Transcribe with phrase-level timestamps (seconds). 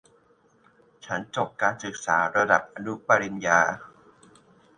[1.05, 3.61] ฉันจบการศึกษาระดับอนุปริญญา